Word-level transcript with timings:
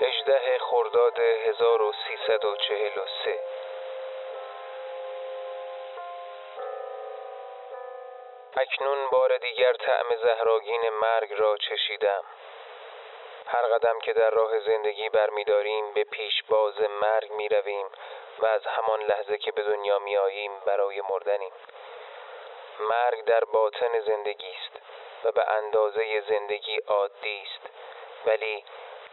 هجده 0.00 0.58
خرداد 0.58 1.18
1343 1.18 3.40
اکنون 8.56 9.10
بار 9.10 9.38
دیگر 9.38 9.72
طعم 9.72 10.16
زهراگین 10.16 10.88
مرگ 10.88 11.32
را 11.32 11.56
چشیدم. 11.56 12.24
هر 13.46 13.62
قدم 13.62 13.98
که 13.98 14.12
در 14.12 14.30
راه 14.30 14.60
زندگی 14.60 15.08
برمیداریم 15.08 15.92
به 15.92 16.04
پیش 16.04 16.42
باز 16.48 16.80
مرگ 16.80 17.32
می 17.32 17.48
رویم 17.48 17.86
و 18.38 18.46
از 18.46 18.66
همان 18.66 19.02
لحظه 19.02 19.38
که 19.38 19.52
به 19.52 19.62
دنیا 19.62 19.98
می 19.98 20.16
آییم 20.16 20.52
برای 20.66 21.00
مردنیم. 21.00 21.52
مرگ 22.80 23.24
در 23.24 23.44
باطن 23.44 24.00
زندگی 24.00 24.50
است 24.50 24.82
و 25.24 25.32
به 25.32 25.50
اندازه 25.50 26.20
زندگی 26.20 26.76
عادی 26.76 27.46
است. 27.46 27.70
ولی 28.26 28.64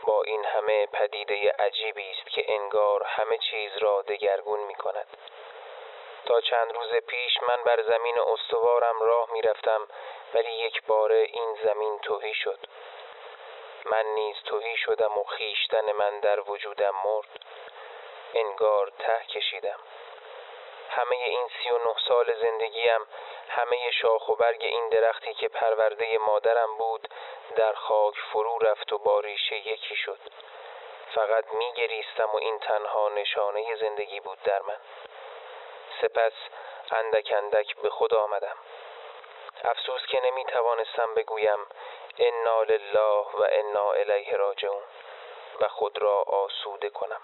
با 0.05 0.23
این 0.23 0.45
همه 0.45 0.85
پدیده 0.85 1.52
عجیبی 1.59 2.12
است 2.12 2.30
که 2.30 2.45
انگار 2.48 3.03
همه 3.03 3.38
چیز 3.38 3.77
را 3.77 4.02
دگرگون 4.02 4.59
می 4.59 4.76
کند 4.76 5.07
تا 6.26 6.41
چند 6.41 6.73
روز 6.76 6.93
پیش 6.93 7.43
من 7.48 7.63
بر 7.63 7.84
زمین 7.84 8.20
استوارم 8.20 8.99
راه 8.99 9.34
می 9.34 9.41
رفتم 9.41 9.88
ولی 10.34 10.52
یک 10.52 10.84
باره 10.84 11.27
این 11.34 11.57
زمین 11.63 11.99
توهی 11.99 12.34
شد. 12.34 12.59
من 13.85 14.05
نیز 14.05 14.35
توهی 14.45 14.77
شدم 14.77 15.17
و 15.17 15.23
خیشتن 15.23 15.91
من 15.91 16.20
در 16.20 16.40
وجودم 16.40 16.95
مرد. 17.05 17.40
انگار 18.34 18.91
ته 18.99 19.26
کشیدم. 19.29 19.79
همه 20.90 21.15
این 21.15 21.48
سی 21.48 21.70
و 21.70 21.77
نه 21.77 21.95
سال 22.07 22.34
زندگیم 22.41 23.07
همه 23.49 23.91
شاخ 23.91 24.29
و 24.29 24.35
برگ 24.35 24.63
این 24.63 24.90
درختی 24.90 25.34
که 25.34 25.48
پرورده 25.48 26.17
مادرم 26.17 26.77
بود 26.77 27.07
در 27.55 27.74
خاک 27.74 28.16
فرو 28.32 28.60
رفت 28.60 28.94
و 28.94 28.98
با 28.98 29.20
ریشه 29.20 29.55
یکی 29.55 29.96
شد. 29.96 30.20
فقط 31.16 31.46
می 31.54 31.74
گریستم 31.74 32.30
و 32.34 32.35
این 32.35 32.60
تنها 32.60 33.10
نشانه 33.10 33.76
زندگی 33.76 34.20
بود 34.20 34.44
در 34.44 34.62
من. 34.62 34.77
سپس 36.02 36.34
اندک 36.91 37.34
اندک 37.38 37.76
به 37.76 37.90
خود 37.90 38.13
آمدم. 38.13 38.58
افسوس 39.63 40.05
که 40.05 40.22
نمی 40.22 40.46
توانستم 40.46 41.13
بگویم 41.13 41.68
انا 42.20 42.63
لله 42.63 43.26
و 43.34 43.48
انا 43.52 43.91
الیه 43.91 44.35
راجعون 44.35 44.84
و 45.60 45.68
خود 45.68 46.02
را 46.02 46.22
آسوده 46.22 46.90
کنم. 46.90 47.22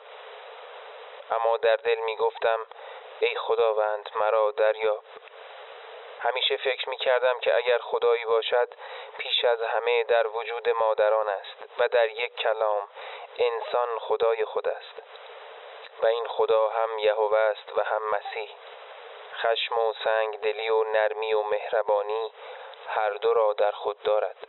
اما 1.32 1.58
در 1.58 1.76
دل 1.76 1.96
می 1.96 2.16
گفتم 2.16 2.68
ای 3.20 3.36
خداوند 3.36 4.10
مرا 4.16 4.52
دریاب. 4.52 5.04
همیشه 6.20 6.58
فکر 6.58 6.90
می 6.90 6.98
کردم 6.98 7.40
که 7.40 7.56
اگر 7.56 7.78
خدایی 7.78 8.26
باشد 8.26 8.70
پیش 9.18 9.46
از 9.46 9.62
همه 9.62 10.04
در 10.04 10.28
وجود 10.28 10.70
مادران 10.70 11.30
است 11.30 11.80
و 11.80 11.88
در 11.88 12.10
یک 12.10 12.36
کلام 12.36 12.88
انسان 13.38 14.00
خدای 14.00 14.46
خود 14.46 14.70
است. 14.70 15.04
و 16.04 16.08
این 16.08 16.28
خدا 16.28 16.70
هم 16.70 17.00
یهوه 17.00 17.38
است 17.38 17.78
و 17.78 17.84
هم 17.84 18.02
مسیح. 18.10 18.50
خشم 19.36 19.80
و 19.80 19.94
سنگ 20.04 20.40
دلی 20.40 20.70
و 20.70 20.84
نرمی 20.84 21.34
و 21.34 21.44
مهربانی 21.44 22.32
هر 22.88 23.10
دو 23.10 23.34
را 23.34 23.54
در 23.54 23.72
خود 23.72 24.04
دارد. 24.04 24.48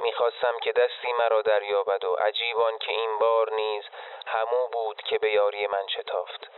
می‌خواستم 0.00 0.58
که 0.58 0.72
دستی 0.72 1.12
مرا 1.12 1.42
دریابد 1.42 2.04
و 2.04 2.14
عجیبان 2.14 2.78
که 2.78 2.92
این 2.92 3.18
بار 3.18 3.52
نیز 3.52 3.84
همو 4.26 4.68
بود 4.68 5.02
که 5.02 5.18
به 5.18 5.30
یاری 5.30 5.66
من 5.66 5.86
شتافت. 5.86 6.50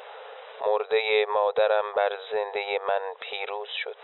مرده 0.67 1.27
مادرم 1.27 1.93
بر 1.93 2.19
زنده 2.31 2.79
من 2.79 3.15
پیروز 3.21 3.69
شد. 3.69 3.97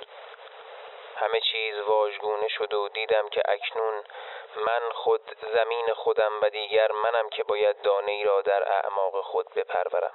همه 1.16 1.40
چیز 1.40 1.78
واژگونه 1.78 2.48
شد 2.48 2.74
و 2.74 2.88
دیدم 2.88 3.28
که 3.28 3.42
اکنون 3.44 4.04
من 4.56 4.90
خود 4.92 5.36
زمین 5.54 5.94
خودم 5.94 6.40
و 6.42 6.48
دیگر 6.48 6.92
منم 6.92 7.28
که 7.28 7.44
باید 7.44 7.82
دانه 7.82 8.12
ای 8.12 8.24
را 8.24 8.42
در 8.42 8.72
اعماق 8.72 9.20
خود 9.20 9.54
بپرورم. 9.54 10.14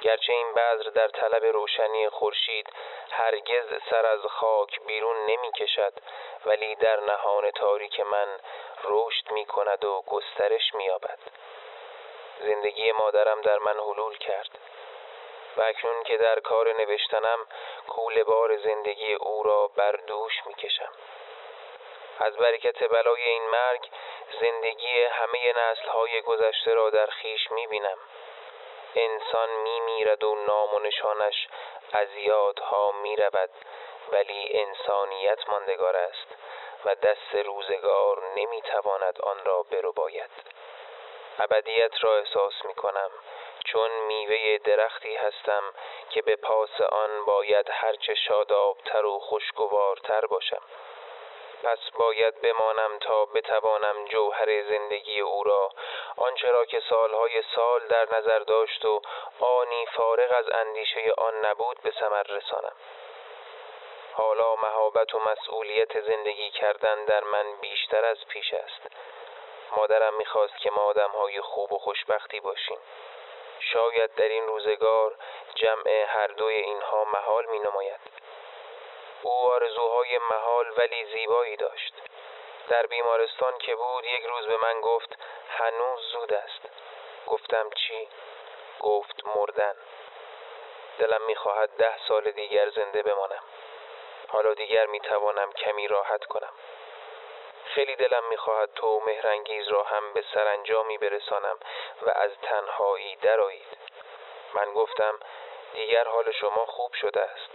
گرچه 0.00 0.32
این 0.32 0.52
بذر 0.52 0.90
در 0.90 1.08
طلب 1.08 1.44
روشنی 1.44 2.08
خورشید 2.08 2.72
هرگز 3.10 3.66
سر 3.90 4.06
از 4.06 4.20
خاک 4.20 4.80
بیرون 4.80 5.16
نمی 5.26 5.52
کشد 5.52 5.92
ولی 6.46 6.74
در 6.74 7.00
نهان 7.00 7.50
تاریک 7.50 8.00
من 8.00 8.28
رشد 8.84 9.30
می 9.30 9.46
کند 9.46 9.84
و 9.84 10.02
گسترش 10.06 10.74
می 10.74 10.84
یابد 10.84 11.18
زندگی 12.40 12.92
مادرم 12.92 13.40
در 13.40 13.58
من 13.58 13.78
حلول 13.78 14.16
کرد. 14.16 14.58
و 15.56 15.62
اکنون 15.62 16.02
که 16.02 16.16
در 16.16 16.40
کار 16.40 16.72
نوشتنم 16.72 17.38
کول 17.88 18.22
بار 18.22 18.56
زندگی 18.56 19.14
او 19.14 19.42
را 19.42 19.68
بر 19.68 19.92
دوش 19.92 20.32
می 20.46 20.54
کشم 20.54 20.92
از 22.18 22.36
برکت 22.36 22.88
بلای 22.88 23.22
این 23.22 23.42
مرگ 23.48 23.90
زندگی 24.40 25.02
همه 25.02 25.52
نسل 25.52 25.88
های 25.88 26.22
گذشته 26.22 26.74
را 26.74 26.90
در 26.90 27.06
خیش 27.06 27.50
می 27.50 27.66
بینم 27.66 27.98
انسان 28.94 29.50
می 29.50 29.80
میرد 29.80 30.24
و 30.24 30.34
نام 30.34 30.74
و 30.74 30.78
نشانش 30.78 31.48
از 31.92 32.08
یادها 32.16 32.92
می 32.92 33.16
رود 33.16 33.50
ولی 34.12 34.48
انسانیت 34.52 35.48
ماندگار 35.48 35.96
است 35.96 36.26
و 36.84 36.94
دست 36.94 37.34
روزگار 37.34 38.22
نمی 38.36 38.62
تواند 38.62 39.20
آن 39.20 39.44
را 39.44 39.62
برو 39.62 39.92
باید 39.92 40.30
ابدیت 41.38 42.04
را 42.04 42.16
احساس 42.16 42.64
می 42.64 42.74
کنم 42.74 43.10
چون 43.64 43.90
میوه 43.90 44.58
درختی 44.58 45.14
هستم 45.14 45.62
که 46.10 46.22
به 46.22 46.36
پاس 46.36 46.80
آن 46.80 47.24
باید 47.24 47.66
هرچه 47.70 48.14
شادابتر 48.14 49.04
و 49.04 49.18
خوشگوارتر 49.18 50.26
باشم. 50.26 50.62
پس 51.62 51.78
باید 51.98 52.40
بمانم 52.40 52.98
تا 52.98 53.24
بتوانم 53.24 54.04
جوهر 54.04 54.62
زندگی 54.62 55.20
او 55.20 55.44
را 55.44 55.70
آنچه 56.16 56.50
را 56.50 56.64
که 56.64 56.82
سالهای 56.90 57.42
سال 57.54 57.86
در 57.86 58.16
نظر 58.18 58.38
داشت 58.38 58.84
و 58.84 59.00
آنی 59.40 59.86
فارغ 59.86 60.32
از 60.32 60.48
اندیشه 60.54 61.12
آن 61.18 61.44
نبود 61.46 61.80
به 61.82 61.92
ثمر 62.00 62.22
رسانم. 62.22 62.76
حالا 64.12 64.56
مهابت 64.56 65.14
و 65.14 65.18
مسئولیت 65.18 66.00
زندگی 66.00 66.50
کردن 66.50 67.04
در 67.04 67.24
من 67.24 67.56
بیشتر 67.60 68.04
از 68.04 68.26
پیش 68.28 68.54
است. 68.54 68.80
مادرم 69.76 70.14
می‌خواست 70.14 70.58
که 70.58 70.70
ما 70.70 70.82
آدمهای 70.82 71.40
خوب 71.40 71.72
و 71.72 71.78
خوشبختی 71.78 72.40
باشیم. 72.40 72.78
شاید 73.74 74.14
در 74.14 74.28
این 74.28 74.46
روزگار 74.46 75.14
جمع 75.54 76.04
هر 76.08 76.26
دوی 76.26 76.54
اینها 76.54 77.04
محال 77.04 77.44
می 77.46 77.58
نماید 77.58 78.00
او 79.22 79.32
آرزوهای 79.32 80.18
محال 80.18 80.66
ولی 80.76 81.04
زیبایی 81.04 81.56
داشت. 81.56 81.94
در 82.68 82.86
بیمارستان 82.86 83.58
که 83.58 83.74
بود 83.74 84.04
یک 84.04 84.24
روز 84.24 84.46
به 84.46 84.56
من 84.56 84.80
گفت 84.80 85.18
هنوز 85.48 86.00
زود 86.12 86.34
است. 86.34 86.60
گفتم 87.26 87.70
چی؟ 87.70 88.08
گفت 88.80 89.26
مردن. 89.36 89.76
دلم 90.98 91.22
می‌خواهد 91.22 91.70
ده 91.76 91.98
سال 92.08 92.30
دیگر 92.30 92.70
زنده 92.70 93.02
بمانم. 93.02 93.42
حالا 94.28 94.54
دیگر 94.54 94.86
می‌توانم 94.86 95.52
کمی 95.52 95.88
راحت 95.88 96.24
کنم. 96.24 96.52
خیلی 97.74 97.96
دلم 97.96 98.24
می‌خواهد 98.28 98.70
تو 98.74 99.00
مهرنگیز 99.06 99.68
را 99.68 99.82
هم 99.82 100.12
به 100.12 100.24
سرانجامی 100.34 100.98
برسانم 100.98 101.58
و 102.02 102.10
از 102.10 102.30
تنهایی 102.42 103.16
درآیید. 103.16 103.78
من 104.54 104.72
گفتم 104.72 105.20
دیگر 105.74 106.04
حال 106.08 106.32
شما 106.32 106.66
خوب 106.66 106.94
شده 106.94 107.20
است. 107.20 107.50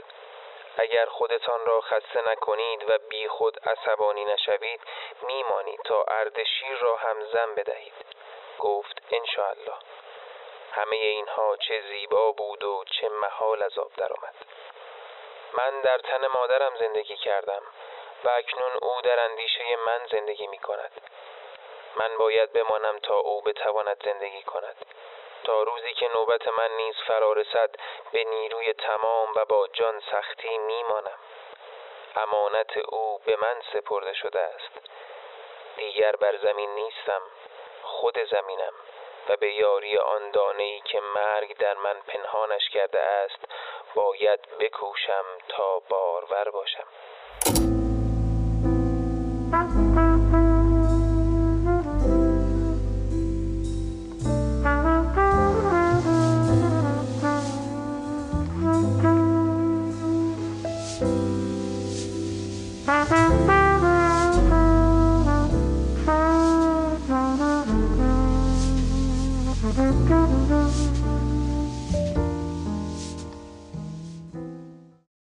اگر 0.78 1.06
خودتان 1.06 1.66
را 1.66 1.82
خسته 1.82 2.32
نکنید 2.32 2.90
و 2.90 2.98
بی 2.98 3.28
خود 3.28 3.70
عصبانی 3.70 4.26
نشوید 4.26 4.82
میمانید 5.22 5.82
تا 5.82 6.04
اردشیر 6.04 6.78
را 6.78 6.96
هم 6.96 7.26
زن 7.26 7.56
بدهید. 7.56 7.94
گفت 8.60 9.02
انشاءالله. 9.12 9.76
همه 10.72 10.96
اینها 10.96 11.58
چه 11.58 11.82
زیبا 11.82 12.32
بود 12.32 12.64
و 12.64 12.84
چه 12.84 13.10
محال 13.10 13.64
از 13.64 13.80
آب 13.80 13.92
درآمد. 13.98 14.36
من 15.54 15.82
در 15.82 15.98
تن 15.98 16.28
مادرم 16.28 16.76
زندگی 16.76 17.18
کردم. 17.18 17.62
و 18.24 18.30
اکنون 18.30 18.72
او 18.82 19.02
در 19.02 19.20
اندیشه 19.20 19.76
من 19.86 20.08
زندگی 20.12 20.48
می 20.48 20.58
کند 20.58 20.92
من 21.96 22.18
باید 22.18 22.54
بمانم 22.54 23.00
تا 23.00 23.18
او 23.18 23.42
بتواند 23.42 24.04
زندگی 24.06 24.44
کند. 24.44 24.76
تا 25.44 25.64
روزی 25.64 25.94
که 25.94 26.08
نوبت 26.16 26.48
من 26.48 26.72
نیز 26.78 26.96
فرا 27.08 27.34
رسد 27.34 27.70
به 28.12 28.24
نیروی 28.24 28.74
تمام 28.74 29.34
و 29.36 29.46
با 29.46 29.68
جان 29.68 30.02
سختی 30.12 30.58
میمانم. 30.58 31.20
امانت 32.16 32.78
او 32.78 33.22
به 33.26 33.36
من 33.36 33.62
سپرده 33.74 34.14
شده 34.14 34.40
است. 34.40 34.90
دیگر 35.78 36.16
بر 36.16 36.38
زمین 36.38 36.76
نیستم 36.76 37.22
خود 37.84 38.20
زمینم. 38.24 38.74
و 39.30 39.36
به 39.38 39.54
یاری 39.54 39.98
آن 39.98 40.32
دانه 40.32 40.64
ای 40.64 40.82
که 40.82 41.00
مرگ 41.00 41.58
در 41.58 41.74
من 41.74 42.02
پنهانش 42.08 42.70
کرده 42.70 43.00
است 43.00 43.46
باید 43.96 44.40
بکوشم 44.60 45.26
تا 45.50 45.80
بارور 45.80 46.50
باشم. 46.52 46.88